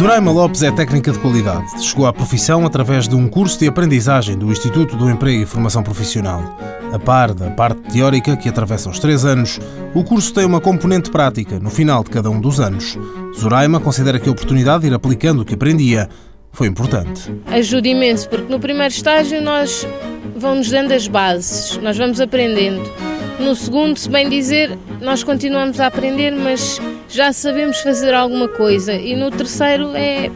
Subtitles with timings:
[0.00, 1.84] Zoraima Lopes é técnica de qualidade.
[1.84, 5.82] Chegou à profissão através de um curso de aprendizagem do Instituto do Emprego e Formação
[5.82, 6.42] Profissional.
[6.90, 9.60] A par da parte teórica, que atravessa os três anos,
[9.94, 12.98] o curso tem uma componente prática no final de cada um dos anos.
[13.38, 16.08] Zoraima considera que a oportunidade de ir aplicando o que aprendia
[16.50, 17.30] foi importante.
[17.46, 19.86] Ajuda imenso, porque no primeiro estágio nós
[20.34, 23.09] vão-nos dando as bases, nós vamos aprendendo.
[23.40, 28.92] No segundo, se bem dizer, nós continuamos a aprender, mas já sabemos fazer alguma coisa.
[28.92, 30.30] E no terceiro é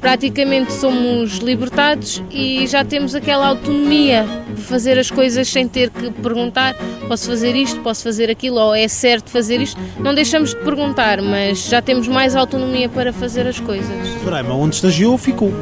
[0.00, 6.10] praticamente somos libertados e já temos aquela autonomia de fazer as coisas sem ter que
[6.10, 6.74] perguntar
[7.12, 9.78] posso fazer isto, posso fazer aquilo, ou é certo fazer isto.
[9.98, 14.08] Não deixamos de perguntar, mas já temos mais autonomia para fazer as coisas.
[14.24, 15.52] Soraima, onde estagiou, ficou.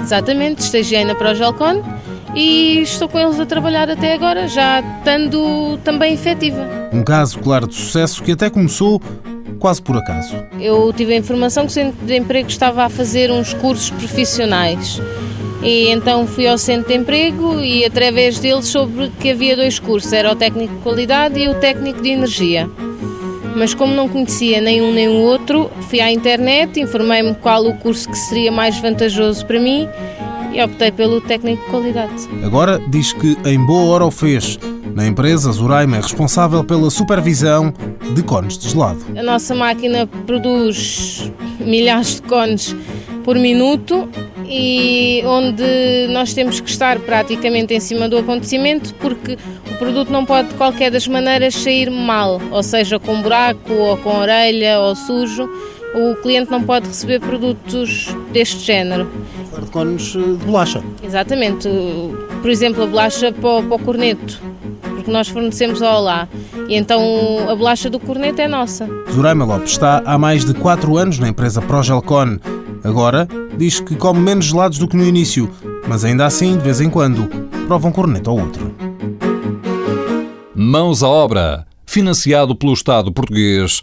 [0.00, 1.82] Exatamente, estagiei na Progelcon
[2.36, 6.68] e estou com eles a trabalhar até agora, já estando também efetiva.
[6.92, 9.00] Um caso claro de sucesso que até começou
[9.58, 10.36] quase por acaso.
[10.60, 15.00] Eu tive a informação que o Centro de Emprego estava a fazer uns cursos profissionais.
[15.62, 20.12] E então fui ao centro de emprego e através deles soube que havia dois cursos,
[20.12, 22.70] era o técnico de qualidade e o técnico de energia.
[23.56, 27.74] Mas como não conhecia nem um nem o outro, fui à internet, informei-me qual o
[27.78, 29.88] curso que seria mais vantajoso para mim
[30.52, 32.28] e optei pelo técnico de qualidade.
[32.44, 34.58] Agora diz que em boa hora o fez.
[34.94, 37.72] Na empresa, Zoraima é responsável pela supervisão
[38.14, 39.04] de cones de gelado.
[39.16, 41.30] A nossa máquina produz
[41.60, 42.74] milhares de cones
[43.24, 44.08] por minuto
[44.48, 49.36] e onde nós temos que estar praticamente em cima do acontecimento porque
[49.70, 53.96] o produto não pode de qualquer das maneiras sair mal, ou seja, com buraco ou
[53.98, 55.48] com orelha ou sujo.
[55.96, 59.10] O cliente não pode receber produtos deste género.
[59.72, 60.82] Cones de bolacha.
[61.02, 61.68] Exatamente.
[62.42, 64.40] Por exemplo, a bolacha para o, para o corneto
[65.06, 66.28] porque nós fornecemos ao Olá.
[66.68, 67.00] E então
[67.48, 68.88] a bolacha do corneto é nossa.
[69.12, 72.38] Zoraima Lopes está há mais de 4 anos na empresa Progelcon.
[72.82, 75.48] Agora diz que come menos gelados do que no início,
[75.88, 77.28] mas ainda assim, de vez em quando,
[77.66, 78.74] prova um corneto ou outro.
[80.54, 83.82] Mãos à obra, financiado pelo Estado português